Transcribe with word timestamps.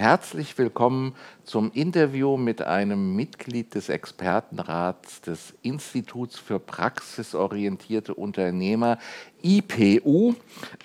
herzlich 0.00 0.56
willkommen 0.56 1.14
zum 1.44 1.70
Interview 1.72 2.38
mit 2.38 2.62
einem 2.62 3.14
Mitglied 3.16 3.74
des 3.74 3.90
Expertenrats 3.90 5.20
des 5.20 5.52
Instituts 5.60 6.38
für 6.38 6.58
praxisorientierte 6.58 8.14
Unternehmer 8.14 8.96
IPU 9.42 10.34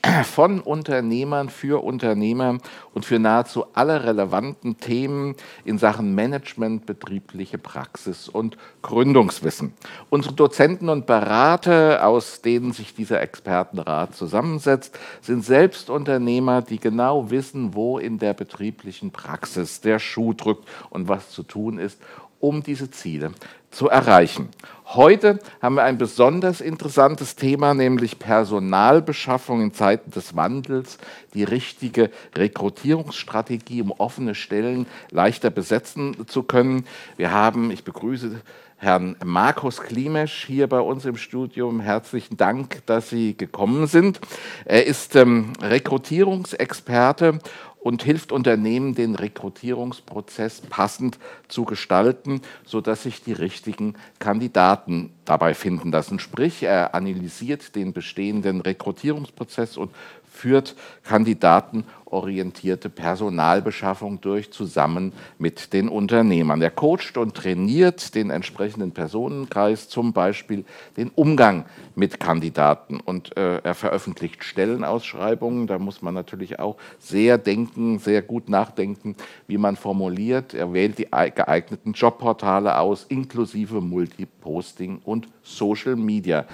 von 0.23 0.59
Unternehmern 0.59 1.49
für 1.49 1.83
Unternehmer 1.83 2.57
und 2.93 3.05
für 3.05 3.19
nahezu 3.19 3.65
alle 3.73 4.03
relevanten 4.03 4.77
Themen 4.77 5.35
in 5.63 5.77
Sachen 5.77 6.15
Management, 6.15 6.85
betriebliche 6.85 7.57
Praxis 7.57 8.29
und 8.29 8.57
Gründungswissen. 8.81 9.73
Unsere 10.09 10.33
Dozenten 10.33 10.89
und 10.89 11.05
Berater, 11.05 12.05
aus 12.05 12.41
denen 12.41 12.71
sich 12.71 12.93
dieser 12.93 13.21
Expertenrat 13.21 14.15
zusammensetzt, 14.15 14.97
sind 15.21 15.43
selbst 15.43 15.89
Unternehmer, 15.89 16.61
die 16.61 16.79
genau 16.79 17.29
wissen, 17.29 17.73
wo 17.73 17.99
in 17.99 18.19
der 18.19 18.33
betrieblichen 18.33 19.11
Praxis 19.11 19.81
der 19.81 19.99
Schuh 19.99 20.33
drückt 20.33 20.67
und 20.89 21.07
was 21.07 21.31
zu 21.31 21.43
tun 21.43 21.77
ist, 21.77 22.01
um 22.39 22.61
diese 22.61 22.91
Ziele 22.91 23.31
zu 23.75 23.89
erreichen. 23.89 24.49
Heute 24.85 25.39
haben 25.61 25.75
wir 25.75 25.83
ein 25.83 25.97
besonders 25.97 26.61
interessantes 26.61 27.35
Thema, 27.35 27.73
nämlich 27.73 28.19
Personalbeschaffung 28.19 29.61
in 29.61 29.73
Zeiten 29.73 30.11
des 30.11 30.35
Wandels, 30.35 30.97
die 31.33 31.43
richtige 31.43 32.09
Rekrutierungsstrategie, 32.35 33.81
um 33.81 33.91
offene 33.91 34.33
Stellen 34.33 34.85
leichter 35.11 35.49
besetzen 35.49 36.27
zu 36.27 36.43
können. 36.43 36.85
Wir 37.17 37.31
haben, 37.31 37.69
ich 37.71 37.83
begrüße 37.83 38.41
Herrn 38.77 39.15
Markus 39.23 39.81
Klimesch 39.81 40.45
hier 40.45 40.67
bei 40.67 40.79
uns 40.79 41.05
im 41.05 41.17
Studium. 41.17 41.79
Herzlichen 41.79 42.37
Dank, 42.37 42.85
dass 42.85 43.09
Sie 43.09 43.35
gekommen 43.35 43.87
sind. 43.87 44.21
Er 44.65 44.85
ist 44.85 45.15
ähm, 45.15 45.53
Rekrutierungsexperte 45.61 47.39
und 47.85 48.01
hilft 48.01 48.31
Unternehmen, 48.31 48.95
den 48.95 49.13
Rekrutierungsprozess 49.13 50.61
passend 50.61 51.19
zu 51.47 51.65
gestalten, 51.65 52.41
sodass 52.65 53.03
sich 53.03 53.21
die 53.21 53.31
richtigen 53.31 53.93
Kandidaten 54.17 55.11
dabei 55.23 55.53
finden 55.53 55.91
lassen. 55.91 56.17
Sprich, 56.17 56.63
er 56.63 56.95
analysiert 56.95 57.75
den 57.75 57.93
bestehenden 57.93 58.61
Rekrutierungsprozess 58.61 59.77
und 59.77 59.91
führt 60.35 60.75
kandidatenorientierte 61.03 62.89
Personalbeschaffung 62.89 64.21
durch 64.21 64.51
zusammen 64.51 65.13
mit 65.37 65.73
den 65.73 65.87
Unternehmern. 65.87 66.61
Er 66.61 66.71
coacht 66.71 67.17
und 67.17 67.35
trainiert 67.35 68.13
den 68.15 68.29
entsprechenden 68.29 68.91
Personenkreis, 68.91 69.87
zum 69.89 70.13
Beispiel 70.13 70.65
den 70.97 71.09
Umgang 71.09 71.65
mit 71.95 72.19
Kandidaten. 72.19 72.99
Und 72.99 73.35
äh, 73.37 73.57
er 73.63 73.75
veröffentlicht 73.75 74.43
Stellenausschreibungen. 74.43 75.67
Da 75.67 75.79
muss 75.79 76.01
man 76.01 76.13
natürlich 76.13 76.59
auch 76.59 76.75
sehr 76.99 77.37
denken, 77.37 77.99
sehr 77.99 78.21
gut 78.21 78.49
nachdenken, 78.49 79.15
wie 79.47 79.57
man 79.57 79.75
formuliert. 79.77 80.53
Er 80.53 80.73
wählt 80.73 80.99
die 80.99 81.07
geeigneten 81.11 81.93
Jobportale 81.93 82.77
aus, 82.77 83.05
inklusive 83.07 83.81
Multiposting 83.81 84.99
und 85.03 85.27
Social 85.43 85.95
Media. 85.95 86.45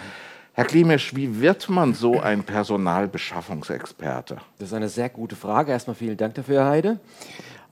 Herr 0.53 0.66
Klimesch, 0.66 1.16
wie 1.16 1.39
wird 1.39 1.69
man 1.69 1.94
so 1.94 2.19
ein 2.19 2.44
Personalbeschaffungsexperte? 2.44 4.35
Das 4.59 4.67
ist 4.67 4.73
eine 4.73 4.89
sehr 4.89 5.07
gute 5.07 5.38
Frage. 5.38 5.71
Erstmal 5.71 5.95
vielen 5.95 6.17
Dank 6.17 6.35
dafür, 6.35 6.66
Herr 6.66 6.69
Heide. 6.69 6.99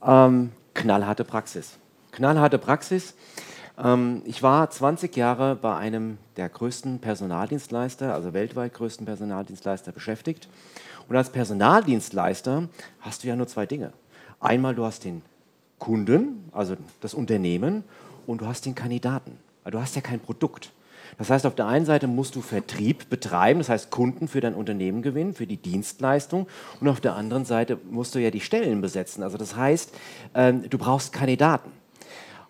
Ähm, 0.02 0.50
knallharte 0.72 1.24
Praxis. 1.24 1.76
Knallharte 2.10 2.56
Praxis. 2.56 3.14
Ähm, 3.76 4.22
ich 4.24 4.42
war 4.42 4.70
20 4.70 5.14
Jahre 5.14 5.56
bei 5.56 5.76
einem 5.76 6.16
der 6.38 6.48
größten 6.48 7.00
Personaldienstleister, 7.00 8.14
also 8.14 8.32
weltweit 8.32 8.72
größten 8.72 9.04
Personaldienstleister 9.04 9.92
beschäftigt. 9.92 10.48
Und 11.06 11.16
als 11.16 11.28
Personaldienstleister 11.28 12.70
hast 13.00 13.22
du 13.22 13.28
ja 13.28 13.36
nur 13.36 13.46
zwei 13.46 13.66
Dinge. 13.66 13.92
Einmal 14.40 14.74
du 14.74 14.86
hast 14.86 15.04
den 15.04 15.20
Kunden, 15.78 16.48
also 16.52 16.78
das 17.02 17.12
Unternehmen, 17.12 17.84
und 18.26 18.40
du 18.40 18.46
hast 18.46 18.64
den 18.64 18.74
Kandidaten. 18.74 19.38
Also 19.64 19.76
du 19.76 19.82
hast 19.82 19.96
ja 19.96 20.00
kein 20.00 20.20
Produkt. 20.20 20.72
Das 21.18 21.30
heißt, 21.30 21.46
auf 21.46 21.54
der 21.54 21.66
einen 21.66 21.86
Seite 21.86 22.06
musst 22.06 22.36
du 22.36 22.40
Vertrieb 22.40 23.08
betreiben, 23.10 23.60
das 23.60 23.68
heißt 23.68 23.90
Kunden 23.90 24.28
für 24.28 24.40
dein 24.40 24.54
Unternehmen 24.54 25.02
gewinnen, 25.02 25.34
für 25.34 25.46
die 25.46 25.56
Dienstleistung. 25.56 26.46
Und 26.80 26.88
auf 26.88 27.00
der 27.00 27.14
anderen 27.14 27.44
Seite 27.44 27.78
musst 27.90 28.14
du 28.14 28.18
ja 28.18 28.30
die 28.30 28.40
Stellen 28.40 28.80
besetzen. 28.80 29.22
Also 29.22 29.38
das 29.38 29.56
heißt, 29.56 29.92
ähm, 30.34 30.68
du 30.68 30.78
brauchst 30.78 31.12
Kandidaten. 31.12 31.70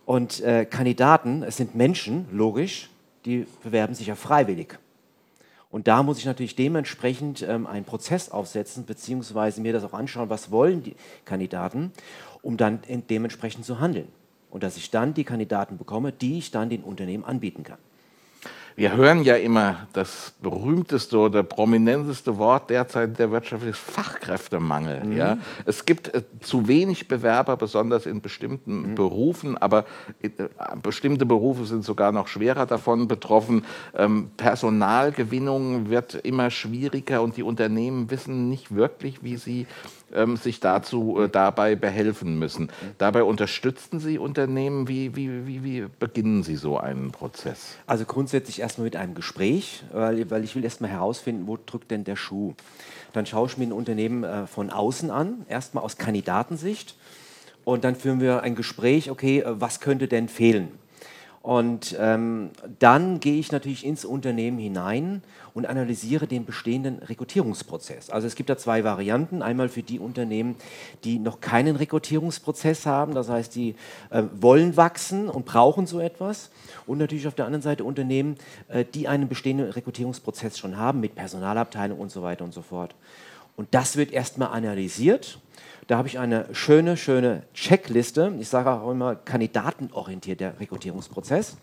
Und 0.04 0.40
äh, 0.40 0.64
Kandidaten, 0.64 1.42
es 1.42 1.56
sind 1.56 1.74
Menschen, 1.74 2.26
logisch, 2.32 2.90
die 3.24 3.46
bewerben 3.62 3.94
sich 3.94 4.08
ja 4.08 4.14
freiwillig. 4.14 4.78
Und 5.70 5.86
da 5.86 6.02
muss 6.02 6.18
ich 6.18 6.24
natürlich 6.24 6.56
dementsprechend 6.56 7.42
ähm, 7.42 7.66
einen 7.66 7.84
Prozess 7.84 8.30
aufsetzen, 8.30 8.86
beziehungsweise 8.86 9.60
mir 9.60 9.72
das 9.72 9.84
auch 9.84 9.92
anschauen, 9.92 10.28
was 10.28 10.50
wollen 10.50 10.82
die 10.82 10.96
Kandidaten, 11.24 11.92
um 12.42 12.56
dann 12.56 12.80
dementsprechend 13.08 13.64
zu 13.64 13.78
handeln. 13.78 14.08
Und 14.50 14.64
dass 14.64 14.76
ich 14.76 14.90
dann 14.90 15.14
die 15.14 15.22
Kandidaten 15.22 15.78
bekomme, 15.78 16.10
die 16.10 16.38
ich 16.38 16.50
dann 16.50 16.70
den 16.70 16.82
Unternehmen 16.82 17.24
anbieten 17.24 17.62
kann. 17.62 17.78
Wir 18.76 18.96
hören 18.96 19.24
ja 19.24 19.36
immer, 19.36 19.88
das 19.92 20.34
berühmteste 20.40 21.18
oder 21.18 21.42
prominenteste 21.42 22.38
Wort 22.38 22.70
derzeit 22.70 23.18
der 23.18 23.30
Wirtschaft 23.30 23.64
ist 23.64 23.78
Fachkräftemangel. 23.78 25.04
Mhm. 25.04 25.16
Ja? 25.16 25.38
Es 25.66 25.84
gibt 25.84 26.14
äh, 26.14 26.22
zu 26.40 26.68
wenig 26.68 27.08
Bewerber, 27.08 27.56
besonders 27.56 28.06
in 28.06 28.20
bestimmten 28.20 28.90
mhm. 28.90 28.94
Berufen, 28.94 29.58
aber 29.58 29.84
äh, 30.22 30.30
bestimmte 30.82 31.26
Berufe 31.26 31.64
sind 31.64 31.84
sogar 31.84 32.12
noch 32.12 32.28
schwerer 32.28 32.66
davon 32.66 33.08
betroffen. 33.08 33.64
Ähm, 33.94 34.30
Personalgewinnung 34.36 35.90
wird 35.90 36.14
immer 36.14 36.50
schwieriger 36.50 37.22
und 37.22 37.36
die 37.36 37.42
Unternehmen 37.42 38.10
wissen 38.10 38.48
nicht 38.48 38.74
wirklich, 38.74 39.22
wie 39.22 39.36
sie 39.36 39.66
ähm, 40.14 40.36
sich 40.36 40.60
dazu 40.60 41.18
äh, 41.20 41.28
dabei 41.28 41.76
behelfen 41.76 42.38
müssen. 42.38 42.70
Dabei 42.98 43.22
unterstützen 43.22 44.00
Sie 44.00 44.18
Unternehmen. 44.18 44.88
Wie, 44.88 45.14
wie, 45.16 45.46
wie, 45.46 45.64
wie 45.64 45.86
beginnen 45.98 46.42
Sie 46.42 46.56
so 46.56 46.78
einen 46.78 47.10
Prozess? 47.10 47.76
Also 47.86 48.04
grundsätzlich 48.04 48.60
erstmal 48.60 48.84
mit 48.84 48.96
einem 48.96 49.14
Gespräch, 49.14 49.84
weil, 49.92 50.30
weil 50.30 50.44
ich 50.44 50.54
will 50.56 50.64
erstmal 50.64 50.90
herausfinden, 50.90 51.46
wo 51.46 51.58
drückt 51.64 51.90
denn 51.90 52.04
der 52.04 52.16
Schuh. 52.16 52.54
Dann 53.12 53.26
schaue 53.26 53.48
ich 53.48 53.58
mir 53.58 53.66
ein 53.66 53.72
Unternehmen 53.72 54.24
äh, 54.24 54.46
von 54.46 54.70
außen 54.70 55.10
an, 55.10 55.46
erstmal 55.48 55.84
aus 55.84 55.96
Kandidatensicht. 55.96 56.96
Und 57.64 57.84
dann 57.84 57.94
führen 57.94 58.20
wir 58.20 58.42
ein 58.42 58.54
Gespräch, 58.54 59.10
okay, 59.10 59.40
äh, 59.40 59.60
was 59.60 59.80
könnte 59.80 60.08
denn 60.08 60.28
fehlen? 60.28 60.68
Und 61.42 61.96
ähm, 61.98 62.50
dann 62.80 63.18
gehe 63.18 63.38
ich 63.38 63.50
natürlich 63.50 63.86
ins 63.86 64.04
Unternehmen 64.04 64.58
hinein 64.58 65.22
und 65.54 65.64
analysiere 65.64 66.26
den 66.26 66.44
bestehenden 66.44 66.98
Rekrutierungsprozess. 66.98 68.10
Also 68.10 68.26
es 68.26 68.34
gibt 68.34 68.50
da 68.50 68.58
zwei 68.58 68.84
Varianten. 68.84 69.40
Einmal 69.40 69.70
für 69.70 69.82
die 69.82 69.98
Unternehmen, 69.98 70.56
die 71.02 71.18
noch 71.18 71.40
keinen 71.40 71.76
Rekrutierungsprozess 71.76 72.84
haben, 72.84 73.14
das 73.14 73.30
heißt, 73.30 73.54
die 73.54 73.74
äh, 74.10 74.24
wollen 74.38 74.76
wachsen 74.76 75.30
und 75.30 75.46
brauchen 75.46 75.86
so 75.86 75.98
etwas. 75.98 76.50
Und 76.86 76.98
natürlich 76.98 77.26
auf 77.26 77.34
der 77.34 77.46
anderen 77.46 77.62
Seite 77.62 77.84
Unternehmen, 77.84 78.36
äh, 78.68 78.84
die 78.84 79.08
einen 79.08 79.26
bestehenden 79.26 79.70
Rekrutierungsprozess 79.70 80.58
schon 80.58 80.76
haben 80.76 81.00
mit 81.00 81.14
Personalabteilung 81.14 81.98
und 81.98 82.10
so 82.10 82.22
weiter 82.22 82.44
und 82.44 82.52
so 82.52 82.60
fort. 82.60 82.94
Und 83.56 83.68
das 83.70 83.96
wird 83.96 84.12
erstmal 84.12 84.50
analysiert 84.50 85.38
da 85.90 85.98
habe 85.98 86.06
ich 86.06 86.20
eine 86.20 86.46
schöne, 86.54 86.96
schöne 86.96 87.42
Checkliste. 87.52 88.32
Ich 88.38 88.48
sage 88.48 88.70
auch 88.70 88.92
immer 88.92 89.16
kandidatenorientierter 89.16 90.60
Rekrutierungsprozess. 90.60 91.56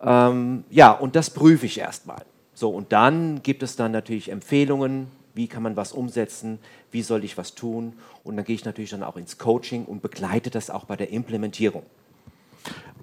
Ähm, 0.00 0.64
ja, 0.70 0.92
und 0.92 1.14
das 1.14 1.28
prüfe 1.28 1.66
ich 1.66 1.78
erstmal. 1.78 2.24
So, 2.54 2.70
und 2.70 2.92
dann 2.92 3.42
gibt 3.42 3.62
es 3.62 3.76
dann 3.76 3.92
natürlich 3.92 4.30
Empfehlungen, 4.30 5.08
wie 5.34 5.46
kann 5.46 5.62
man 5.62 5.76
was 5.76 5.92
umsetzen, 5.92 6.58
wie 6.90 7.02
soll 7.02 7.22
ich 7.22 7.36
was 7.36 7.54
tun. 7.54 7.92
Und 8.22 8.36
dann 8.36 8.46
gehe 8.46 8.54
ich 8.54 8.64
natürlich 8.64 8.90
dann 8.90 9.02
auch 9.02 9.16
ins 9.16 9.36
Coaching 9.36 9.84
und 9.84 10.00
begleite 10.00 10.48
das 10.48 10.70
auch 10.70 10.84
bei 10.84 10.96
der 10.96 11.10
Implementierung 11.10 11.82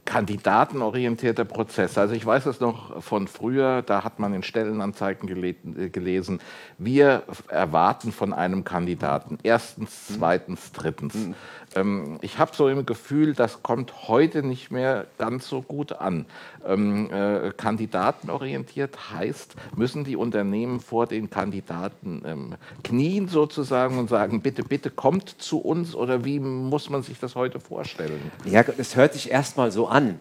kandidatenorientierter 0.06 1.46
Prozess. 1.46 1.98
Also 1.98 2.16
ich 2.16 2.26
weiß 2.26 2.46
es 2.48 2.60
noch 2.60 3.02
von 3.02 3.28
früher, 3.28 3.82
da 3.82 4.04
hat 4.04 4.20
man 4.20 4.34
in 4.34 4.44
Stellenanzeigen 4.44 5.30
äh, 5.44 5.90
gelesen, 5.90 6.40
wir 6.78 7.24
erwarten 7.48 8.12
von 8.12 8.34
einem 8.34 8.63
Kandidaten 8.63 9.38
erstens, 9.44 10.08
zweitens, 10.18 10.72
drittens. 10.72 11.13
Mhm. 11.13 11.36
Ähm, 11.75 12.18
ich 12.22 12.38
habe 12.40 12.52
so 12.56 12.68
im 12.68 12.86
Gefühl, 12.86 13.34
das 13.34 13.63
kommt 13.63 14.08
heute 14.08 14.44
nicht 14.44 14.72
mehr 14.72 15.06
ganz 15.18 15.48
so 15.48 15.62
gut 15.62 15.94
an. 15.94 16.25
Ähm, 16.66 17.10
äh, 17.12 17.52
kandidatenorientiert 17.56 19.12
heißt, 19.12 19.56
müssen 19.75 20.04
die 20.04 20.16
Unternehmen 20.16 20.80
vor 20.80 21.07
den 21.07 21.30
Kandidaten 21.30 22.24
ähm, 22.25 22.56
knien 22.84 23.28
sozusagen 23.28 23.98
und 23.98 24.10
sagen, 24.10 24.42
bitte, 24.42 24.64
bitte 24.64 24.90
kommt 24.90 25.30
zu 25.30 25.60
uns 25.60 25.96
oder 25.96 26.25
wie 26.25 26.40
muss 26.40 26.90
man 26.90 27.04
sich 27.04 27.19
das 27.19 27.36
heute 27.36 27.60
vorstellen? 27.60 28.31
Ja, 28.46 28.64
das 28.64 28.96
hört 28.96 29.14
sich 29.14 29.31
erstmal 29.51 29.71
so 29.71 29.88
an. 29.88 30.18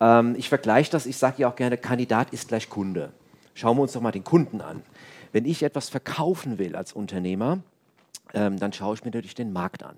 Ähm, 0.00 0.34
ich 0.38 0.48
vergleiche 0.48 0.90
das, 0.90 1.04
ich 1.04 1.18
sage 1.18 1.42
ja 1.42 1.50
auch 1.50 1.56
gerne, 1.56 1.76
Kandidat 1.76 2.32
ist 2.32 2.48
gleich 2.48 2.70
Kunde. 2.70 3.10
Schauen 3.52 3.76
wir 3.76 3.82
uns 3.82 3.92
doch 3.92 4.00
mal 4.00 4.10
den 4.10 4.24
Kunden 4.24 4.62
an. 4.62 4.82
Wenn 5.32 5.44
ich 5.44 5.62
etwas 5.62 5.90
verkaufen 5.90 6.58
will 6.58 6.74
als 6.74 6.94
Unternehmer, 6.94 7.58
ähm, 8.34 8.58
dann 8.58 8.72
schaue 8.72 8.94
ich 8.94 9.04
mir 9.04 9.10
natürlich 9.10 9.34
den 9.34 9.52
Markt 9.52 9.82
an. 9.82 9.96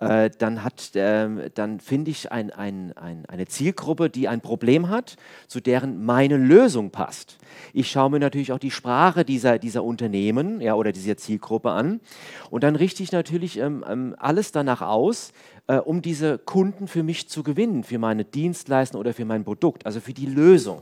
Äh, 0.00 0.30
dann, 0.38 0.64
hat, 0.64 0.96
äh, 0.96 1.50
dann 1.54 1.78
finde 1.78 2.10
ich 2.10 2.32
ein, 2.32 2.50
ein, 2.50 2.96
ein, 2.96 3.26
eine 3.26 3.46
Zielgruppe, 3.46 4.08
die 4.08 4.28
ein 4.28 4.40
Problem 4.40 4.88
hat, 4.88 5.16
zu 5.46 5.60
deren 5.60 6.02
meine 6.02 6.38
Lösung 6.38 6.90
passt. 6.90 7.36
Ich 7.74 7.90
schaue 7.90 8.10
mir 8.10 8.18
natürlich 8.18 8.52
auch 8.52 8.58
die 8.58 8.70
Sprache 8.70 9.26
dieser, 9.26 9.58
dieser 9.58 9.84
Unternehmen 9.84 10.62
ja, 10.62 10.74
oder 10.74 10.92
dieser 10.92 11.18
Zielgruppe 11.18 11.70
an 11.70 12.00
und 12.48 12.64
dann 12.64 12.76
richte 12.76 13.02
ich 13.02 13.12
natürlich 13.12 13.58
ähm, 13.58 13.84
ähm, 13.86 14.16
alles 14.18 14.52
danach 14.52 14.80
aus, 14.80 15.32
äh, 15.66 15.76
um 15.76 16.00
diese 16.00 16.38
Kunden 16.38 16.88
für 16.88 17.02
mich 17.02 17.28
zu 17.28 17.42
gewinnen, 17.42 17.84
für 17.84 17.98
meine 17.98 18.24
Dienstleistung 18.24 18.98
oder 18.98 19.12
für 19.12 19.26
mein 19.26 19.44
Produkt, 19.44 19.84
also 19.84 20.00
für 20.00 20.14
die 20.14 20.26
Lösung. 20.26 20.80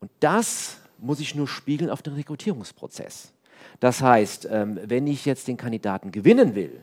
Und 0.00 0.10
das 0.18 0.78
muss 0.98 1.20
ich 1.20 1.36
nur 1.36 1.46
spiegeln 1.46 1.90
auf 1.90 2.02
den 2.02 2.14
Rekrutierungsprozess. 2.14 3.32
Das 3.80 4.02
heißt, 4.02 4.48
ähm, 4.50 4.78
wenn 4.84 5.06
ich 5.06 5.24
jetzt 5.24 5.48
den 5.48 5.56
Kandidaten 5.56 6.12
gewinnen 6.12 6.54
will, 6.54 6.82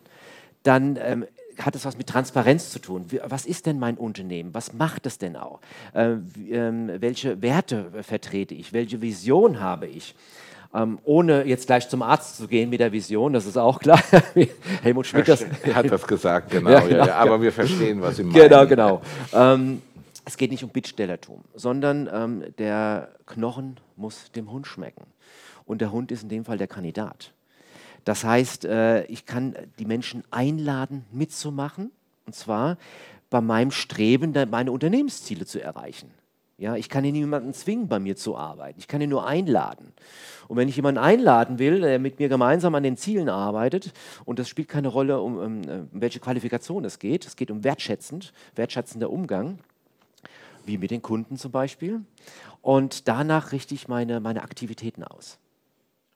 dann 0.63 0.97
ähm, 1.01 1.25
hat 1.59 1.75
es 1.75 1.85
was 1.85 1.97
mit 1.97 2.07
Transparenz 2.07 2.69
zu 2.71 2.79
tun. 2.79 3.05
Was 3.25 3.45
ist 3.45 3.65
denn 3.65 3.79
mein 3.79 3.97
Unternehmen? 3.97 4.53
Was 4.53 4.73
macht 4.73 5.05
es 5.05 5.17
denn 5.17 5.35
auch? 5.35 5.59
Ähm, 5.93 6.89
welche 6.99 7.41
Werte 7.41 7.91
vertrete 8.01 8.55
ich? 8.55 8.73
Welche 8.73 9.01
Vision 9.01 9.59
habe 9.59 9.87
ich? 9.87 10.15
Ähm, 10.75 10.97
ohne 11.03 11.45
jetzt 11.45 11.67
gleich 11.67 11.87
zum 11.87 12.01
Arzt 12.01 12.37
zu 12.37 12.47
gehen 12.47 12.71
mit 12.71 12.79
der 12.79 12.91
Vision, 12.91 13.33
das 13.33 13.45
ist 13.45 13.57
auch 13.57 13.79
klar. 13.79 14.01
Helmut 14.81 15.05
Schmidt 15.05 15.27
das, 15.27 15.45
hat 15.71 15.91
das 15.91 16.07
gesagt, 16.07 16.49
genau. 16.49 16.69
ja, 16.71 16.79
genau 16.79 17.05
ja, 17.05 17.15
aber 17.15 17.39
wir 17.39 17.51
verstehen, 17.51 18.01
was 18.01 18.15
Sie 18.15 18.23
meinen. 18.23 18.33
Genau, 18.33 18.65
genau. 18.65 19.01
Ähm, 19.33 19.83
es 20.25 20.35
geht 20.35 20.49
nicht 20.49 20.63
um 20.63 20.71
Bittstellertum, 20.71 21.43
sondern 21.53 22.09
ähm, 22.11 22.43
der 22.57 23.09
Knochen 23.27 23.79
muss 23.97 24.31
dem 24.31 24.51
Hund 24.51 24.65
schmecken. 24.65 25.03
Und 25.65 25.81
der 25.81 25.91
Hund 25.91 26.11
ist 26.11 26.23
in 26.23 26.29
dem 26.29 26.45
Fall 26.45 26.57
der 26.57 26.67
Kandidat. 26.67 27.33
Das 28.05 28.23
heißt, 28.23 28.65
äh, 28.65 29.05
ich 29.05 29.25
kann 29.25 29.55
die 29.79 29.85
Menschen 29.85 30.23
einladen, 30.31 31.05
mitzumachen, 31.11 31.91
und 32.25 32.35
zwar 32.35 32.77
bei 33.29 33.41
meinem 33.41 33.71
Streben, 33.71 34.33
meine 34.49 34.71
Unternehmensziele 34.71 35.45
zu 35.45 35.61
erreichen. 35.61 36.11
Ja, 36.57 36.75
ich 36.75 36.87
kann 36.87 37.03
hier 37.03 37.11
niemanden 37.11 37.53
zwingen, 37.53 37.87
bei 37.87 37.99
mir 37.99 38.15
zu 38.15 38.37
arbeiten. 38.37 38.79
Ich 38.79 38.87
kann 38.87 39.01
ihn 39.01 39.09
nur 39.09 39.25
einladen. 39.25 39.91
Und 40.47 40.55
wenn 40.55 40.69
ich 40.69 40.75
jemanden 40.75 40.99
einladen 40.99 41.57
will, 41.57 41.81
der 41.81 41.97
mit 41.97 42.19
mir 42.19 42.29
gemeinsam 42.29 42.75
an 42.75 42.83
den 42.83 42.95
Zielen 42.95 43.27
arbeitet, 43.27 43.91
und 44.23 44.37
das 44.37 44.49
spielt 44.49 44.67
keine 44.67 44.87
Rolle, 44.87 45.19
um, 45.19 45.37
um, 45.37 45.61
um 45.61 45.89
welche 45.91 46.19
Qualifikation 46.19 46.85
es 46.85 46.99
geht, 46.99 47.25
es 47.25 47.35
geht 47.35 47.49
um 47.49 47.63
wertschätzend, 47.63 48.33
wertschätzender 48.55 49.09
Umgang, 49.09 49.59
wie 50.65 50.77
mit 50.77 50.91
den 50.91 51.01
Kunden 51.01 51.37
zum 51.37 51.51
Beispiel. 51.51 52.01
Und 52.61 53.07
danach 53.07 53.51
richte 53.51 53.73
ich 53.73 53.87
meine, 53.87 54.19
meine 54.19 54.43
Aktivitäten 54.43 55.03
aus. 55.03 55.39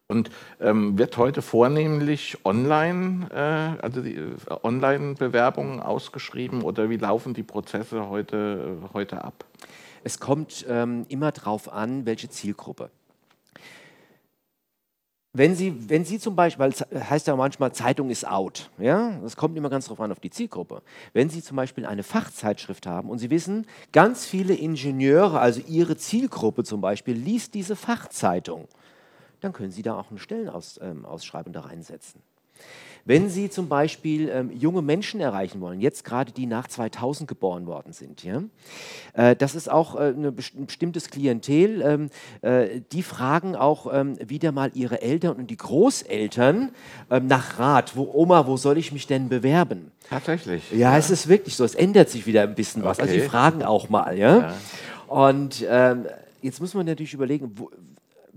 Und 0.09 0.29
ähm, 0.61 0.97
wird 0.97 1.17
heute 1.17 1.41
vornehmlich 1.41 2.37
online, 2.45 3.27
äh, 3.29 3.83
also 3.83 4.01
die 4.01 4.15
äh, 4.15 4.35
Online-Bewerbungen 4.63 5.81
ausgeschrieben 5.81 6.61
oder 6.61 6.89
wie 6.89 6.95
laufen 6.95 7.33
die 7.33 7.43
Prozesse 7.43 8.07
heute, 8.07 8.79
äh, 8.85 8.93
heute 8.93 9.21
ab? 9.25 9.43
Es 10.05 10.21
kommt 10.21 10.65
ähm, 10.69 11.05
immer 11.09 11.33
darauf 11.33 11.73
an, 11.73 12.05
welche 12.05 12.29
Zielgruppe. 12.29 12.89
Wenn 15.33 15.55
Sie, 15.55 15.89
wenn 15.89 16.05
Sie 16.05 16.19
zum 16.19 16.37
Beispiel, 16.37 16.63
weil 16.63 16.71
es 16.71 17.09
heißt 17.09 17.27
ja 17.27 17.35
manchmal, 17.35 17.73
Zeitung 17.73 18.09
ist 18.09 18.25
out, 18.25 18.71
ja, 18.77 19.19
das 19.21 19.35
kommt 19.35 19.57
immer 19.57 19.69
ganz 19.69 19.85
darauf 19.85 19.99
an, 19.99 20.13
auf 20.13 20.21
die 20.21 20.29
Zielgruppe. 20.29 20.81
Wenn 21.11 21.29
Sie 21.29 21.43
zum 21.43 21.57
Beispiel 21.57 21.85
eine 21.85 22.03
Fachzeitschrift 22.03 22.87
haben 22.87 23.09
und 23.09 23.19
Sie 23.19 23.29
wissen, 23.29 23.67
ganz 23.91 24.25
viele 24.25 24.55
Ingenieure, 24.55 25.41
also 25.41 25.59
Ihre 25.67 25.97
Zielgruppe 25.97 26.63
zum 26.63 26.79
Beispiel, 26.79 27.13
liest 27.13 27.55
diese 27.55 27.75
Fachzeitung, 27.75 28.69
dann 29.41 29.53
können 29.53 29.71
Sie 29.71 29.81
da 29.81 29.97
auch 29.97 30.09
eine 30.09 30.19
Stellenausschreibung 30.19 31.53
ähm, 31.53 31.53
da 31.53 31.61
reinsetzen. 31.61 32.21
Wenn 33.07 33.29
Sie 33.29 33.49
zum 33.49 33.69
Beispiel 33.69 34.27
ähm, 34.27 34.51
junge 34.51 34.81
Menschen 34.81 35.21
erreichen 35.21 35.61
wollen, 35.61 35.79
jetzt 35.79 36.03
gerade 36.03 36.33
die 36.33 36.45
nach 36.45 36.67
2000 36.67 37.25
geboren 37.25 37.65
worden 37.65 37.93
sind, 37.93 38.21
ja, 38.21 38.43
äh, 39.13 39.33
das 39.33 39.55
ist 39.55 39.71
auch 39.71 39.95
äh, 39.95 40.09
ein 40.09 40.35
bestimmtes 40.35 41.09
Klientel, 41.09 41.81
ähm, 41.81 42.09
äh, 42.41 42.81
die 42.91 43.03
fragen 43.03 43.55
auch 43.55 43.87
ähm, 43.93 44.17
wieder 44.27 44.51
mal 44.51 44.71
ihre 44.73 45.01
Eltern 45.01 45.37
und 45.37 45.49
die 45.49 45.55
Großeltern 45.55 46.71
ähm, 47.09 47.27
nach 47.27 47.59
Rat. 47.59 47.95
Wo, 47.95 48.11
Oma, 48.13 48.45
wo 48.45 48.57
soll 48.57 48.77
ich 48.77 48.91
mich 48.91 49.07
denn 49.07 49.29
bewerben? 49.29 49.93
Tatsächlich. 50.09 50.69
Ja, 50.71 50.91
ja. 50.91 50.97
es 50.97 51.09
ist 51.09 51.29
wirklich 51.29 51.55
so. 51.55 51.63
Es 51.63 51.75
ändert 51.75 52.09
sich 52.09 52.27
wieder 52.27 52.43
ein 52.43 52.55
bisschen 52.55 52.83
was. 52.83 52.99
Also 52.99 53.13
die 53.13 53.21
fragen 53.21 53.63
auch 53.63 53.87
mal, 53.87 54.17
ja. 54.17 54.37
ja. 54.37 54.53
Und 55.07 55.65
ähm, 55.69 56.07
jetzt 56.41 56.59
muss 56.59 56.73
man 56.73 56.85
natürlich 56.85 57.13
überlegen, 57.13 57.53
wo, 57.55 57.71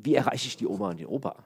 wie 0.03 0.15
erreiche 0.15 0.47
ich 0.47 0.57
die 0.57 0.67
Oma 0.67 0.91
und 0.91 1.01
den 1.01 1.07
Opa? 1.07 1.37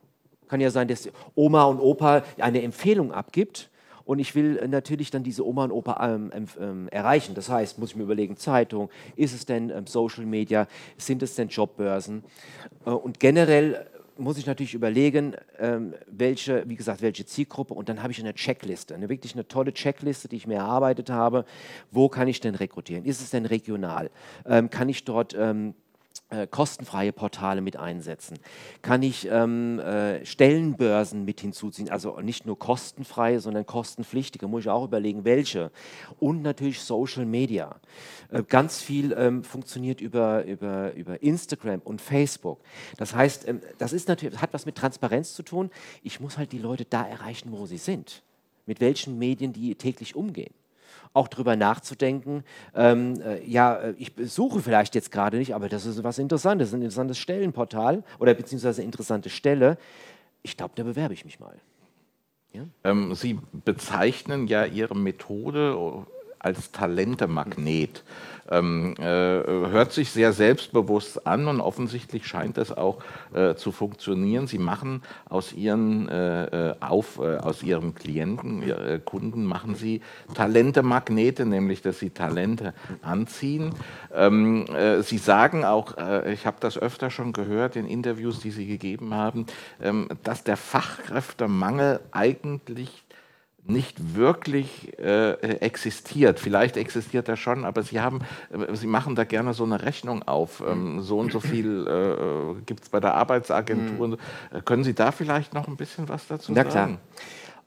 Kann 0.49 0.61
ja 0.61 0.71
sein, 0.71 0.89
dass 0.89 1.09
Oma 1.35 1.65
und 1.65 1.81
Opa 1.81 2.23
eine 2.39 2.63
Empfehlung 2.63 3.13
abgibt 3.13 3.71
und 4.05 4.19
ich 4.19 4.35
will 4.35 4.67
natürlich 4.69 5.11
dann 5.11 5.23
diese 5.23 5.47
Oma 5.47 5.65
und 5.65 5.73
Opa 5.73 6.15
ähm, 6.15 6.31
ähm, 6.61 6.89
erreichen. 6.89 7.35
Das 7.35 7.49
heißt, 7.49 7.79
muss 7.79 7.91
ich 7.91 7.97
mir 7.97 8.03
überlegen, 8.03 8.37
Zeitung, 8.37 8.91
ist 9.17 9.35
es 9.35 9.47
denn 9.47 9.71
ähm, 9.71 9.87
Social 9.87 10.27
Media, 10.27 10.67
sind 10.99 11.23
es 11.23 11.35
denn 11.35 11.49
Jobbörsen? 11.49 12.23
Äh, 12.85 12.91
und 12.91 13.19
generell 13.19 13.87
muss 14.17 14.39
ich 14.39 14.47
natürlich 14.47 14.75
überlegen, 14.75 15.35
ähm, 15.59 15.95
welche, 16.07 16.69
wie 16.69 16.77
gesagt, 16.77 17.03
welche 17.03 17.27
Zielgruppe 17.27 17.75
und 17.75 17.89
dann 17.89 18.03
habe 18.03 18.13
ich 18.13 18.21
eine 18.21 18.35
Checkliste, 18.35 18.95
eine 18.95 19.09
wirklich 19.09 19.35
eine 19.35 19.49
tolle 19.49 19.73
Checkliste, 19.73 20.29
die 20.29 20.37
ich 20.37 20.47
mir 20.47 20.57
erarbeitet 20.57 21.11
habe. 21.11 21.45
Wo 21.91 22.09
kann 22.09 22.29
ich 22.29 22.41
denn 22.41 22.55
rekrutieren? 22.55 23.05
Ist 23.05 23.21
es 23.21 23.31
denn 23.31 23.47
regional? 23.47 24.11
Ähm, 24.47 24.71
kann 24.71 24.89
ich 24.89 25.05
dort 25.05 25.35
ähm, 25.37 25.75
äh, 26.31 26.47
kostenfreie 26.47 27.13
Portale 27.13 27.61
mit 27.61 27.77
einsetzen? 27.77 28.39
Kann 28.83 29.03
ich 29.03 29.29
ähm, 29.31 29.79
äh, 29.79 30.25
Stellenbörsen 30.25 31.25
mit 31.25 31.41
hinzuziehen? 31.41 31.91
Also 31.91 32.21
nicht 32.21 32.47
nur 32.47 32.59
kostenfreie, 32.59 33.41
sondern 33.41 33.67
kostenpflichtige. 33.67 34.49
Muss 34.49 34.63
ich 34.63 34.71
auch 34.71 34.85
überlegen, 34.85 35.25
welche. 35.25 35.71
Und 36.19 36.43
natürlich 36.43 36.81
Social 36.81 37.27
Media. 37.27 37.77
Äh, 38.31 38.43
ganz 38.43 38.81
viel 38.83 39.13
ähm, 39.13 39.45
funktioniert 39.45 40.01
über, 40.01 40.45
über, 40.45 40.93
über 40.95 41.23
Instagram 41.23 41.81
und 41.81 42.01
Facebook. 42.01 42.61
Das 42.97 43.15
heißt, 43.15 43.49
ähm, 43.49 43.61
das 43.79 43.93
ist 43.93 44.09
natürlich, 44.09 44.41
hat 44.41 44.53
was 44.53 44.67
mit 44.67 44.77
Transparenz 44.77 45.35
zu 45.35 45.43
tun. 45.43 45.71
Ich 46.03 46.21
muss 46.21 46.39
halt 46.39 46.53
die 46.53 46.59
Leute 46.59 46.85
da 46.85 47.07
erreichen, 47.07 47.53
wo 47.53 47.67
sie 47.67 47.79
sind. 47.79 48.23
Mit 48.67 48.81
welchen 48.81 49.19
Medien 49.19 49.53
die 49.53 49.75
täglich 49.75 50.17
umgehen 50.17 50.55
auch 51.13 51.29
darüber 51.29 51.57
nachzudenken, 51.57 52.45
ähm, 52.75 53.21
äh, 53.21 53.45
ja, 53.45 53.77
äh, 53.77 53.95
ich 53.99 54.13
suche 54.25 54.61
vielleicht 54.61 54.95
jetzt 54.95 55.11
gerade 55.13 55.37
nicht, 55.37 55.55
aber 55.55 55.69
das 55.69 55.87
ist 55.87 56.03
was 56.03 56.19
Interessantes, 56.19 56.73
ein 56.73 56.83
interessantes 56.83 57.19
Stellenportal 57.19 58.03
oder 58.19 58.35
beziehungsweise 58.35 58.83
interessante 58.83 59.31
Stelle. 59.31 59.79
Ich 60.43 60.57
glaube, 60.57 60.73
da 60.77 60.83
bewerbe 60.83 61.15
ich 61.15 61.25
mich 61.25 61.41
mal. 61.41 61.57
Ja? 62.53 62.63
Ähm, 62.85 63.15
Sie 63.15 63.39
bezeichnen 63.65 64.47
ja 64.47 64.65
Ihre 64.65 64.97
Methode 64.97 65.77
als 66.45 66.73
Talentemagnet. 66.73 68.05
Ähm, 68.51 68.95
äh, 68.99 69.03
hört 69.03 69.93
sich 69.93 70.11
sehr 70.11 70.35
selbstbewusst 70.35 71.27
an 71.27 71.49
und 71.49 71.63
offensichtlich 71.63 72.27
scheint 72.27 72.59
es 72.59 72.71
auch 72.71 73.03
äh, 73.33 73.55
zu 73.55 73.73
funktionieren. 73.73 74.47
Sie 74.47 74.59
machen 74.59 75.03
aus 75.31 75.55
ihren, 75.55 76.09
äh, 76.11 76.45
äh 76.71 76.75
auf, 76.81 77.19
äh, 77.19 77.39
aus 77.39 77.63
ihren 77.63 77.95
Klienten, 77.95 78.63
äh, 78.63 79.01
Kunden, 79.03 79.47
machen 79.47 79.75
sie 79.77 80.03
Talentemagnete, 80.35 81.47
nämlich 81.47 81.81
dass 81.81 81.99
sie 81.99 82.11
Talente 82.11 82.75
anziehen. 83.01 83.71
Ähm, 84.15 84.67
sie 85.01 85.19
sagen 85.19 85.65
auch, 85.65 85.95
ich 86.27 86.47
habe 86.47 86.57
das 86.61 86.79
öfter 86.79 87.11
schon 87.11 87.33
gehört 87.33 87.77
in 87.77 87.87
Interviews, 87.87 88.41
die 88.41 88.51
Sie 88.51 88.67
gegeben 88.67 89.15
haben, 89.15 89.47
ähm, 89.83 90.09
dass 90.23 90.45
der 90.45 90.57
Fachkräftemangel 90.57 92.01
eigentlich 92.13 93.05
nicht 93.67 94.15
wirklich 94.15 94.99
äh, 94.99 95.33
existiert. 95.59 96.39
Vielleicht 96.39 96.77
existiert 96.77 97.29
er 97.29 97.37
schon, 97.37 97.65
aber 97.65 97.83
Sie 97.83 98.01
haben, 98.01 98.21
äh, 98.51 98.75
Sie 98.75 98.87
machen 98.87 99.15
da 99.15 99.25
gerne 99.25 99.55
so 99.55 99.65
eine 99.65 99.83
Rechnung 99.83 100.23
auf. 100.23 100.63
Ähm, 100.67 101.01
so 101.03 101.19
und 101.19 101.33
so 101.33 101.41
viel 101.41 101.87
äh, 101.87 102.63
gibt 102.67 102.85
es 102.85 102.89
bei 102.91 103.01
der 103.01 103.15
Arbeitsagentur. 103.15 104.09
Mhm. 104.09 104.19
Können 104.65 104.85
Sie 104.85 104.95
da 104.95 105.13
vielleicht 105.13 105.55
noch 105.55 105.69
ein 105.69 105.77
bisschen 105.77 106.09
was 106.09 106.27
dazu 106.27 106.53
Na, 106.53 106.71
sagen? 106.71 106.99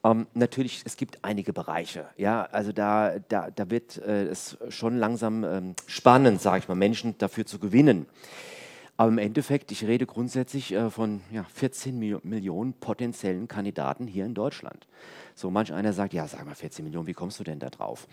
Klar. 0.04 0.12
Ähm, 0.12 0.28
natürlich, 0.34 0.84
es 0.86 0.98
gibt 0.98 1.20
einige 1.24 1.54
Bereiche. 1.54 2.06
Ja, 2.18 2.44
also 2.52 2.72
da, 2.72 3.14
da, 3.28 3.50
da 3.50 3.70
wird 3.70 3.98
äh, 3.98 4.26
es 4.26 4.58
schon 4.70 4.98
langsam 4.98 5.44
ähm, 5.44 5.76
spannend, 5.88 6.42
sage 6.42 6.60
ich 6.60 6.68
mal, 6.68 6.76
Menschen 6.76 7.18
dafür 7.18 7.46
zu 7.46 7.60
gewinnen. 7.60 8.06
Aber 8.98 9.12
im 9.12 9.20
Endeffekt, 9.20 9.72
ich 9.72 9.86
rede 9.86 10.08
grundsätzlich 10.08 10.74
äh, 10.74 10.90
von 10.90 11.22
ja, 11.32 11.44
14 11.44 11.98
Millionen 12.24 12.74
potenziellen 12.74 13.48
Kandidaten 13.48 14.08
hier 14.08 14.26
in 14.26 14.34
Deutschland. 14.34 14.88
So 15.36 15.52
manch 15.52 15.72
einer 15.72 15.94
sagt, 15.94 16.14
ja, 16.14 16.28
sag 16.28 16.46
mal 16.46 16.56
14 16.56 16.84
Millionen, 16.84 17.06
wie 17.06 17.14
kommst 17.14 17.40
du 17.40 17.44
denn 17.44 17.60
da 17.60 17.70
drauf? 17.70 18.08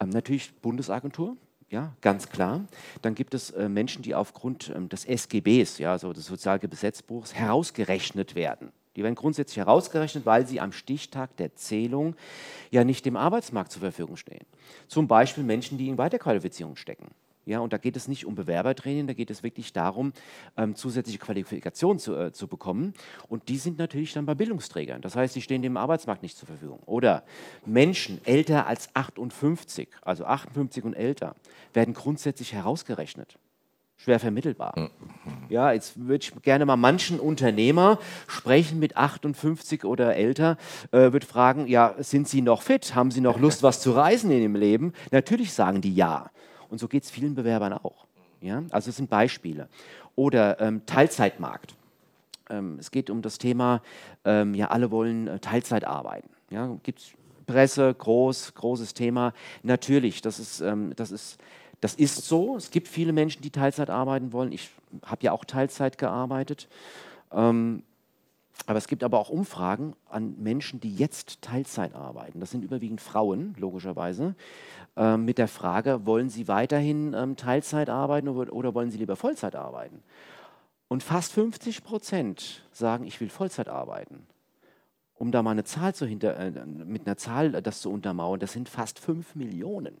Ähm, 0.00 0.08
natürlich 0.08 0.54
Bundesagentur, 0.54 1.36
ja, 1.68 1.92
ganz 2.00 2.30
klar. 2.30 2.64
Dann 3.02 3.14
gibt 3.14 3.34
es 3.34 3.50
äh, 3.50 3.68
Menschen, 3.68 4.02
die 4.02 4.14
aufgrund 4.14 4.72
ähm, 4.74 4.88
des 4.88 5.04
SGBs, 5.04 5.78
ja, 5.78 5.92
also 5.92 6.14
des 6.14 6.24
Sozialgesetzbuchs, 6.24 7.34
herausgerechnet 7.34 8.34
werden. 8.34 8.72
Die 8.96 9.02
werden 9.02 9.16
grundsätzlich 9.16 9.58
herausgerechnet, 9.58 10.24
weil 10.24 10.46
sie 10.46 10.60
am 10.60 10.72
Stichtag 10.72 11.36
der 11.36 11.54
Zählung 11.56 12.14
ja 12.70 12.84
nicht 12.84 13.04
dem 13.04 13.16
Arbeitsmarkt 13.16 13.72
zur 13.72 13.80
Verfügung 13.80 14.16
stehen. 14.16 14.46
Zum 14.88 15.08
Beispiel 15.08 15.44
Menschen, 15.44 15.78
die 15.78 15.88
in 15.88 15.98
Weiterqualifizierung 15.98 16.76
stecken. 16.76 17.08
Ja, 17.46 17.60
und 17.60 17.72
da 17.72 17.78
geht 17.78 17.96
es 17.96 18.08
nicht 18.08 18.24
um 18.24 18.34
Bewerbertraining, 18.34 19.06
da 19.06 19.12
geht 19.12 19.30
es 19.30 19.42
wirklich 19.42 19.72
darum, 19.72 20.12
ähm, 20.56 20.74
zusätzliche 20.74 21.18
Qualifikationen 21.18 21.98
zu, 21.98 22.14
äh, 22.14 22.32
zu 22.32 22.48
bekommen. 22.48 22.94
Und 23.28 23.48
die 23.48 23.58
sind 23.58 23.78
natürlich 23.78 24.12
dann 24.12 24.26
bei 24.26 24.34
Bildungsträgern. 24.34 25.02
Das 25.02 25.16
heißt, 25.16 25.34
die 25.36 25.42
stehen 25.42 25.62
dem 25.62 25.76
Arbeitsmarkt 25.76 26.22
nicht 26.22 26.36
zur 26.36 26.48
Verfügung. 26.48 26.80
Oder 26.86 27.24
Menschen 27.66 28.20
älter 28.24 28.66
als 28.66 28.88
58, 28.94 29.88
also 30.02 30.24
58 30.24 30.84
und 30.84 30.94
älter, 30.94 31.34
werden 31.72 31.94
grundsätzlich 31.94 32.52
herausgerechnet. 32.52 33.38
Schwer 33.96 34.20
vermittelbar. 34.20 34.74
Mhm. 34.76 34.90
Ja, 35.48 35.72
jetzt 35.72 35.98
würde 35.98 36.24
ich 36.24 36.42
gerne 36.42 36.66
mal 36.66 36.76
manchen 36.76 37.20
Unternehmer 37.20 37.98
sprechen 38.26 38.78
mit 38.78 38.96
58 38.96 39.84
oder 39.84 40.16
älter, 40.16 40.58
äh, 40.90 41.12
würde 41.12 41.26
fragen, 41.26 41.66
ja, 41.68 41.94
sind 41.98 42.28
Sie 42.28 42.42
noch 42.42 42.62
fit? 42.62 42.94
Haben 42.94 43.10
Sie 43.10 43.20
noch 43.20 43.38
Lust, 43.38 43.62
was 43.62 43.80
zu 43.80 43.92
reisen 43.92 44.30
in 44.30 44.42
Ihrem 44.42 44.56
Leben? 44.56 44.92
Natürlich 45.10 45.52
sagen 45.52 45.80
die 45.80 45.94
ja. 45.94 46.30
Und 46.68 46.78
so 46.78 46.88
geht 46.88 47.04
es 47.04 47.10
vielen 47.10 47.34
Bewerbern 47.34 47.72
auch. 47.72 48.06
Ja? 48.40 48.62
Also 48.70 48.90
es 48.90 48.96
sind 48.96 49.10
Beispiele. 49.10 49.68
Oder 50.16 50.60
ähm, 50.60 50.86
Teilzeitmarkt. 50.86 51.74
Ähm, 52.50 52.76
es 52.78 52.90
geht 52.90 53.10
um 53.10 53.22
das 53.22 53.38
Thema, 53.38 53.82
ähm, 54.24 54.54
ja, 54.54 54.68
alle 54.68 54.90
wollen 54.90 55.28
äh, 55.28 55.38
Teilzeit 55.38 55.84
arbeiten. 55.84 56.28
Ja? 56.50 56.76
Gibt 56.82 57.00
es 57.00 57.12
Presse, 57.46 57.92
groß, 57.94 58.54
großes 58.54 58.94
Thema. 58.94 59.32
Natürlich, 59.62 60.22
das 60.22 60.38
ist, 60.38 60.60
ähm, 60.60 60.92
das, 60.96 61.10
ist, 61.10 61.38
das 61.80 61.94
ist 61.94 62.26
so. 62.26 62.56
Es 62.56 62.70
gibt 62.70 62.88
viele 62.88 63.12
Menschen, 63.12 63.42
die 63.42 63.50
Teilzeit 63.50 63.90
arbeiten 63.90 64.32
wollen. 64.32 64.52
Ich 64.52 64.70
habe 65.04 65.22
ja 65.22 65.32
auch 65.32 65.44
Teilzeit 65.44 65.98
gearbeitet. 65.98 66.68
Ähm, 67.32 67.82
aber 68.66 68.78
es 68.78 68.88
gibt 68.88 69.04
aber 69.04 69.18
auch 69.18 69.28
Umfragen 69.28 69.94
an 70.08 70.36
Menschen, 70.38 70.80
die 70.80 70.94
jetzt 70.94 71.42
Teilzeit 71.42 71.94
arbeiten. 71.94 72.40
Das 72.40 72.50
sind 72.50 72.64
überwiegend 72.64 73.00
Frauen, 73.00 73.54
logischerweise, 73.58 74.34
äh, 74.96 75.16
mit 75.16 75.38
der 75.38 75.48
Frage, 75.48 76.06
wollen 76.06 76.30
sie 76.30 76.48
weiterhin 76.48 77.14
ähm, 77.14 77.36
Teilzeit 77.36 77.90
arbeiten 77.90 78.28
oder, 78.28 78.52
oder, 78.52 78.74
wollen 78.74 78.90
sie 78.90 78.98
lieber 78.98 79.16
Vollzeit 79.16 79.54
arbeiten? 79.54 80.02
Und 80.88 81.02
fast 81.02 81.32
50 81.32 81.84
Prozent 81.84 82.62
sagen, 82.72 83.04
ich 83.04 83.20
will 83.20 83.28
Vollzeit 83.28 83.68
arbeiten. 83.68 84.26
Um 85.16 85.30
da 85.30 85.42
mal 85.42 85.52
eine 85.52 85.64
Zahl 85.64 85.94
zu 85.94 86.06
hinter, 86.06 86.36
äh, 86.36 86.50
mit 86.66 87.06
einer 87.06 87.16
Zahl 87.16 87.52
das 87.52 87.80
zu 87.80 87.90
untermauern, 87.90 88.40
das 88.40 88.52
sind 88.52 88.68
fast 88.68 88.98
5 88.98 89.34
Millionen. 89.34 89.96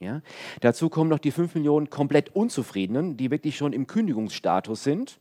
Ja? 0.00 0.20
Dazu 0.60 0.90
kommen 0.90 1.08
noch 1.08 1.18
die 1.18 1.30
5 1.30 1.54
Millionen 1.54 1.88
komplett 1.88 2.34
Unzufriedenen, 2.34 3.16
die 3.16 3.30
wirklich 3.30 3.56
schon 3.56 3.72
im 3.72 3.86
Kündigungsstatus 3.86 4.82
sind. 4.82 5.18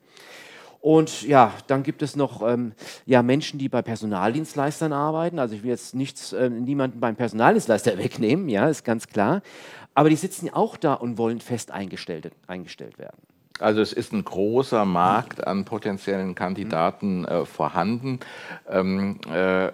Und 0.86 1.24
ja, 1.24 1.52
dann 1.66 1.82
gibt 1.82 2.04
es 2.04 2.16
noch 2.16 2.48
ähm, 2.48 2.74
ja, 3.08 3.24
Menschen, 3.24 3.58
die 3.58 3.70
bei 3.70 3.82
Personaldienstleistern 3.82 4.94
arbeiten. 4.94 5.40
Also 5.40 5.56
ich 5.56 5.64
will 5.64 5.72
jetzt 5.72 5.96
nichts, 5.96 6.32
äh, 6.32 6.48
niemanden 6.48 7.00
beim 7.00 7.16
Personaldienstleister 7.16 7.98
wegnehmen, 7.98 8.50
ja, 8.50 8.70
ist 8.70 8.86
ganz 8.86 9.08
klar. 9.08 9.42
Aber 9.96 10.12
die 10.12 10.16
sitzen 10.16 10.48
auch 10.54 10.78
da 10.78 10.94
und 10.94 11.18
wollen 11.18 11.40
fest 11.40 11.72
eingestellt, 11.72 12.32
eingestellt 12.46 13.00
werden. 13.00 13.18
Also 13.60 13.80
es 13.80 13.94
ist 13.94 14.12
ein 14.12 14.26
großer 14.26 14.84
Markt 14.84 15.48
an 15.48 15.64
potenziellen 15.64 16.36
Kandidaten 16.36 17.24
äh, 17.24 17.46
vorhanden. 17.46 18.20
Ähm, 18.70 19.20
äh, 19.32 19.68
äh, 19.68 19.72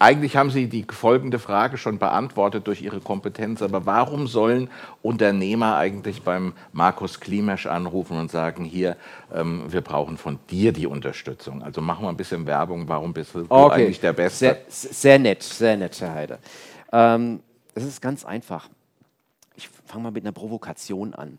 eigentlich 0.00 0.36
haben 0.36 0.50
Sie 0.50 0.68
die 0.68 0.84
folgende 0.90 1.38
Frage 1.38 1.78
schon 1.78 1.98
beantwortet 1.98 2.66
durch 2.66 2.82
Ihre 2.82 3.00
Kompetenz, 3.00 3.62
aber 3.62 3.86
warum 3.86 4.26
sollen 4.26 4.70
Unternehmer 5.02 5.76
eigentlich 5.76 6.22
beim 6.22 6.52
Markus 6.72 7.20
Klimesch 7.20 7.66
anrufen 7.66 8.18
und 8.18 8.30
sagen, 8.30 8.64
hier, 8.64 8.96
ähm, 9.32 9.64
wir 9.68 9.82
brauchen 9.82 10.16
von 10.16 10.40
dir 10.50 10.72
die 10.72 10.88
Unterstützung? 10.88 11.62
Also 11.62 11.80
machen 11.80 12.04
wir 12.04 12.08
ein 12.08 12.16
bisschen 12.16 12.44
Werbung, 12.46 12.88
warum 12.88 13.12
bist 13.12 13.34
du 13.36 13.46
okay. 13.48 13.82
eigentlich 13.82 14.00
der 14.00 14.14
Beste? 14.14 14.58
Sehr, 14.68 14.92
sehr, 14.92 15.18
nett, 15.20 15.44
sehr 15.44 15.76
nett, 15.76 16.00
Herr 16.00 16.14
Heide. 16.14 16.38
Ähm, 16.92 17.40
es 17.74 17.84
ist 17.84 18.00
ganz 18.00 18.24
einfach. 18.24 18.68
Ich 19.54 19.68
fange 19.86 20.04
mal 20.04 20.10
mit 20.10 20.24
einer 20.24 20.32
Provokation 20.32 21.14
an. 21.14 21.38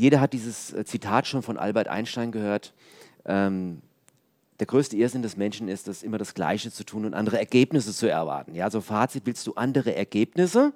Jeder 0.00 0.22
hat 0.22 0.32
dieses 0.32 0.72
äh, 0.72 0.86
Zitat 0.86 1.26
schon 1.26 1.42
von 1.42 1.58
Albert 1.58 1.88
Einstein 1.88 2.32
gehört. 2.32 2.72
Ähm, 3.26 3.82
der 4.58 4.66
größte 4.66 4.96
Irrsinn 4.96 5.20
des 5.20 5.36
Menschen 5.36 5.68
ist 5.68 5.88
es, 5.88 6.02
immer 6.02 6.16
das 6.16 6.32
Gleiche 6.32 6.72
zu 6.72 6.84
tun 6.84 7.04
und 7.04 7.12
andere 7.12 7.38
Ergebnisse 7.38 7.92
zu 7.92 8.10
erwarten. 8.10 8.54
Ja, 8.54 8.64
also 8.64 8.80
Fazit, 8.80 9.26
willst 9.26 9.46
du 9.46 9.56
andere 9.56 9.94
Ergebnisse, 9.94 10.72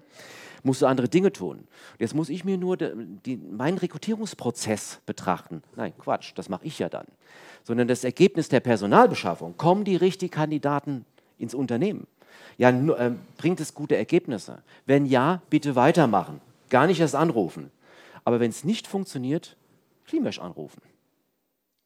musst 0.62 0.82
du 0.82 0.86
andere 0.86 1.08
Dinge 1.08 1.32
tun. 1.32 1.66
Jetzt 1.98 2.14
muss 2.14 2.28
ich 2.28 2.44
mir 2.44 2.58
nur 2.58 2.76
de, 2.76 2.94
die, 3.24 3.38
meinen 3.38 3.78
Rekrutierungsprozess 3.78 5.00
betrachten. 5.06 5.62
Nein, 5.74 5.94
Quatsch, 5.98 6.32
das 6.34 6.50
mache 6.50 6.66
ich 6.66 6.78
ja 6.78 6.90
dann. 6.90 7.06
Sondern 7.62 7.88
das 7.88 8.04
Ergebnis 8.04 8.50
der 8.50 8.60
Personalbeschaffung. 8.60 9.56
Kommen 9.56 9.84
die 9.84 9.96
richtigen 9.96 10.34
Kandidaten 10.34 11.06
ins 11.38 11.54
Unternehmen? 11.54 12.06
Ja, 12.58 12.68
äh, 12.68 13.12
bringt 13.38 13.60
es 13.60 13.72
gute 13.72 13.96
Ergebnisse? 13.96 14.62
Wenn 14.84 15.06
ja, 15.06 15.40
bitte 15.48 15.76
weitermachen. 15.76 16.42
Gar 16.68 16.88
nicht 16.88 17.00
erst 17.00 17.14
anrufen. 17.14 17.70
Aber 18.24 18.40
wenn 18.40 18.50
es 18.50 18.64
nicht 18.64 18.86
funktioniert, 18.86 19.56
Klimasch 20.06 20.38
anrufen. 20.38 20.82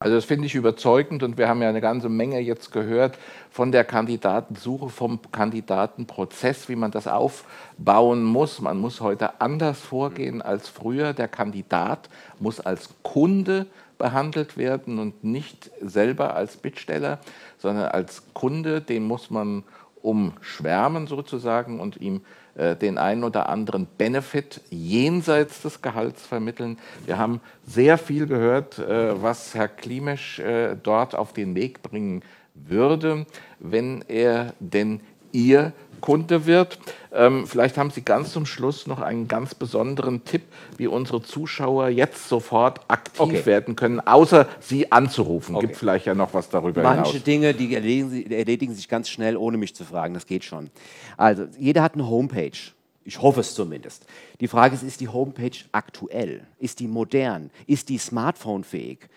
Also 0.01 0.15
das 0.15 0.25
finde 0.25 0.47
ich 0.47 0.55
überzeugend 0.55 1.25
und 1.25 1.39
wir 1.39 1.49
haben 1.49 1.61
ja 1.61 1.69
eine 1.69 1.81
ganze 1.81 2.09
Menge 2.09 2.39
jetzt 2.39 2.71
gehört 2.71 3.19
von 3.51 3.73
der 3.73 3.83
Kandidatensuche, 3.83 4.91
vom 4.91 5.19
Kandidatenprozess, 5.33 6.69
wie 6.69 6.77
man 6.77 6.93
das 6.93 7.09
aufbauen 7.09 8.23
muss. 8.23 8.61
Man 8.61 8.79
muss 8.79 9.01
heute 9.01 9.41
anders 9.41 9.81
vorgehen 9.81 10.41
als 10.41 10.69
früher. 10.69 11.15
Der 11.15 11.27
Kandidat 11.27 12.09
muss 12.39 12.61
als 12.61 12.91
Kunde 13.03 13.67
behandelt 13.99 14.57
werden 14.57 15.01
und 15.01 15.25
nicht 15.25 15.73
selber 15.81 16.35
als 16.37 16.57
Bittsteller, 16.57 17.19
sondern 17.59 17.87
als 17.87 18.23
Kunde, 18.35 18.81
den 18.81 19.03
muss 19.03 19.31
man 19.31 19.65
umschwärmen 20.03 21.07
sozusagen 21.07 21.81
und 21.81 21.97
ihm 21.97 22.23
äh, 22.55 22.77
den 22.77 22.99
einen 22.99 23.25
oder 23.25 23.49
anderen 23.49 23.87
Benefit 23.99 24.61
jenseits 24.71 25.63
des 25.63 25.81
Gehalts 25.81 26.27
vermitteln. 26.27 26.79
Wir 27.07 27.19
haben 27.19 27.41
sehr 27.65 27.99
viel 27.99 28.27
gehört, 28.27 28.79
äh, 28.79 29.23
was 29.23 29.55
Herr 29.55 29.69
Klimesch 29.69 30.41
äh, 30.41 30.77
dort 30.83 31.15
auf 31.15 31.33
den 31.33 31.55
Weg 31.55 31.83
bringen 31.83 32.23
würde, 32.55 33.27
wenn 33.61 34.05
er 34.09 34.55
denn 34.59 35.01
Ihr 35.33 35.73
Kunde 36.01 36.47
wird. 36.47 36.79
Ähm, 37.13 37.47
vielleicht 37.47 37.77
haben 37.77 37.91
Sie 37.91 38.03
ganz 38.03 38.33
zum 38.33 38.47
Schluss 38.47 38.87
noch 38.87 39.01
einen 39.01 39.29
ganz 39.29 39.55
besonderen 39.55 40.25
Tipp, 40.25 40.43
wie 40.77 40.87
unsere 40.87 41.23
Zuschauer 41.23 41.89
jetzt 41.89 42.29
sofort 42.29 42.81
aktiv 42.89 43.21
okay. 43.21 43.47
werden 43.47 43.77
können, 43.77 44.01
außer 44.01 44.47
Sie 44.61 44.93
anzurufen. 44.93 45.57
Okay. 45.57 45.67
Gibt 45.67 45.79
vielleicht 45.79 46.07
ja 46.07 46.15
noch 46.15 46.35
was 46.35 46.49
darüber 46.49 46.83
Manche 46.83 46.97
hinaus. 46.97 47.13
Manche 47.13 47.25
Dinge, 47.25 47.55
die 47.55 47.75
erledigen, 47.75 48.31
erledigen 48.31 48.75
sich 48.75 48.89
ganz 48.89 49.09
schnell, 49.09 49.37
ohne 49.37 49.57
mich 49.57 49.75
zu 49.75 49.85
fragen. 49.85 50.15
Das 50.15 50.27
geht 50.27 50.45
schon. 50.45 50.71
Also, 51.17 51.47
jeder 51.59 51.83
hat 51.83 51.95
eine 51.95 52.09
Homepage. 52.09 52.59
Ich 53.05 53.23
hoffe 53.23 53.41
es 53.41 53.55
zumindest. 53.55 54.05
Die 54.41 54.49
Frage 54.49 54.75
ist, 54.75 54.83
ist 54.83 55.01
die 55.01 55.09
Homepage 55.09 55.57
aktuell? 55.73 56.47
Ist 56.59 56.79
die 56.81 56.87
modern? 56.87 57.51
Ist 57.67 57.89
die 57.89 57.97
smartphone-fähig? 57.97 59.09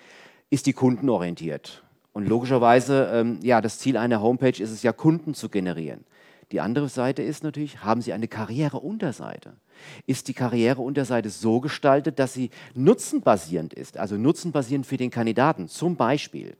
Ist 0.50 0.66
die 0.66 0.74
kundenorientiert? 0.74 1.84
Und 2.14 2.28
logischerweise, 2.28 3.10
ähm, 3.14 3.40
ja, 3.42 3.62
das 3.62 3.80
Ziel 3.80 3.98
einer 3.98 4.22
Homepage 4.22 4.62
ist 4.62 4.72
es 4.72 4.84
ja, 4.84 4.92
Kunden 4.92 5.34
zu 5.34 5.50
generieren. 5.50 6.04
Die 6.52 6.60
andere 6.60 6.90
Seite 6.90 7.22
ist 7.22 7.44
natürlich, 7.44 7.84
haben 7.84 8.02
Sie 8.02 8.12
eine 8.12 8.28
Karriereunterseite? 8.28 9.54
Ist 10.06 10.28
die 10.28 10.34
Karriereunterseite 10.34 11.30
so 11.30 11.62
gestaltet, 11.62 12.20
dass 12.20 12.34
sie 12.34 12.50
nutzenbasierend 12.76 13.74
ist, 13.74 13.98
also 13.98 14.18
nutzenbasierend 14.18 14.86
für 14.86 14.98
den 14.98 15.10
Kandidaten? 15.10 15.70
Zum 15.70 15.96
Beispiel. 15.96 16.56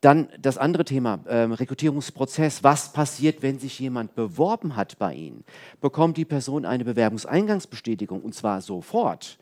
Dann 0.00 0.28
das 0.40 0.56
andere 0.56 0.84
Thema, 0.84 1.20
äh, 1.26 1.42
Rekrutierungsprozess. 1.42 2.64
Was 2.64 2.92
passiert, 2.92 3.42
wenn 3.42 3.58
sich 3.58 3.78
jemand 3.78 4.14
beworben 4.14 4.74
hat 4.76 4.98
bei 4.98 5.14
Ihnen? 5.14 5.44
Bekommt 5.80 6.16
die 6.16 6.24
Person 6.24 6.64
eine 6.64 6.84
Bewerbungseingangsbestätigung 6.84 8.22
und 8.22 8.34
zwar 8.34 8.62
sofort? 8.62 9.38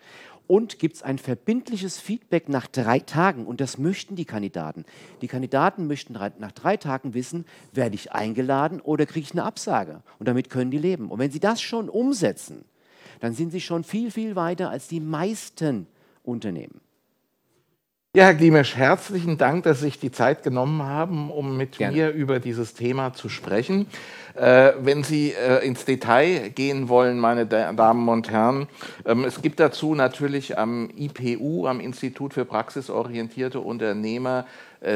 und 0.48 0.78
gibt 0.78 0.96
es 0.96 1.02
ein 1.02 1.18
verbindliches 1.18 2.00
Feedback 2.00 2.48
nach 2.48 2.66
drei 2.66 2.98
Tagen. 2.98 3.46
Und 3.46 3.60
das 3.60 3.78
möchten 3.78 4.16
die 4.16 4.24
Kandidaten. 4.24 4.84
Die 5.20 5.28
Kandidaten 5.28 5.86
möchten 5.86 6.14
nach 6.14 6.52
drei 6.52 6.76
Tagen 6.76 7.14
wissen, 7.14 7.44
werde 7.72 7.94
ich 7.94 8.12
eingeladen 8.12 8.80
oder 8.80 9.06
kriege 9.06 9.26
ich 9.26 9.32
eine 9.32 9.44
Absage. 9.44 10.02
Und 10.18 10.26
damit 10.26 10.50
können 10.50 10.70
die 10.70 10.78
leben. 10.78 11.10
Und 11.10 11.20
wenn 11.20 11.30
sie 11.30 11.38
das 11.38 11.60
schon 11.60 11.88
umsetzen, 11.88 12.64
dann 13.20 13.34
sind 13.34 13.50
sie 13.50 13.60
schon 13.60 13.84
viel, 13.84 14.10
viel 14.10 14.34
weiter 14.34 14.70
als 14.70 14.88
die 14.88 15.00
meisten 15.00 15.86
Unternehmen. 16.22 16.80
Ja, 18.18 18.24
Herr 18.24 18.34
Glimesch, 18.34 18.74
herzlichen 18.74 19.38
Dank, 19.38 19.62
dass 19.62 19.78
Sie 19.78 19.84
sich 19.84 20.00
die 20.00 20.10
Zeit 20.10 20.42
genommen 20.42 20.82
haben, 20.82 21.30
um 21.30 21.56
mit 21.56 21.78
Gerne. 21.78 21.96
mir 21.96 22.10
über 22.10 22.40
dieses 22.40 22.74
Thema 22.74 23.12
zu 23.12 23.28
sprechen. 23.28 23.86
Äh, 24.34 24.72
wenn 24.80 25.04
Sie 25.04 25.34
äh, 25.34 25.64
ins 25.64 25.84
Detail 25.84 26.50
gehen 26.50 26.88
wollen, 26.88 27.20
meine 27.20 27.46
Damen 27.46 28.08
und 28.08 28.28
Herren, 28.28 28.66
ähm, 29.06 29.24
es 29.24 29.40
gibt 29.40 29.60
dazu 29.60 29.94
natürlich 29.94 30.58
am 30.58 30.90
IPU, 30.96 31.68
am 31.68 31.78
Institut 31.78 32.34
für 32.34 32.44
praxisorientierte 32.44 33.60
Unternehmer, 33.60 34.46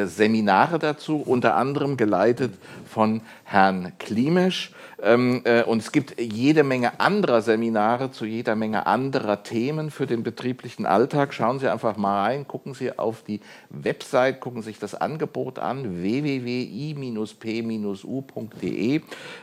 Seminare 0.07 0.79
dazu, 0.79 1.17
unter 1.17 1.57
anderem 1.57 1.97
geleitet 1.97 2.55
von 2.89 3.21
Herrn 3.45 3.93
Klimisch. 3.99 4.73
Ähm, 5.03 5.43
äh, 5.45 5.65
und 5.65 5.83
es 5.83 5.91
gibt 5.91 6.21
jede 6.21 6.63
Menge 6.63 7.01
anderer 7.01 7.43
Seminare 7.43 8.13
zu 8.13 8.25
jeder 8.25 8.55
Menge 8.55 8.87
anderer 8.87 9.43
Themen 9.43 9.91
für 9.91 10.07
den 10.07 10.23
betrieblichen 10.23 10.87
Alltag. 10.87 11.35
Schauen 11.35 11.59
Sie 11.59 11.69
einfach 11.69 11.97
mal 11.97 12.23
rein, 12.23 12.47
gucken 12.47 12.75
Sie 12.75 12.97
auf 12.97 13.25
die 13.25 13.41
Website, 13.71 14.39
gucken 14.41 14.63
sich 14.63 14.79
das 14.79 14.95
Angebot 14.95 15.59
an, 15.59 16.03
www.i-p-u.de. 16.03 17.01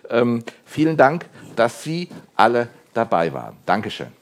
Ähm, 0.09 0.43
vielen 0.63 0.95
Dank, 0.95 1.25
dass 1.57 1.83
Sie 1.83 2.07
alle 2.35 2.69
dabei 2.93 3.33
waren. 3.33 3.57
Dankeschön. 3.65 4.18